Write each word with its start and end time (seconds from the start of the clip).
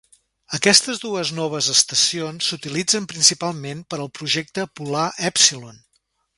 Aquestes 0.57 1.01
dues 1.03 1.31
noves 1.39 1.67
estacions 1.73 2.47
s"utilitzen 2.47 3.07
principalment 3.13 3.87
per 3.93 4.01
al 4.07 4.13
projecte 4.21 4.69
Polar 4.81 5.07
Epsilon. 5.33 5.83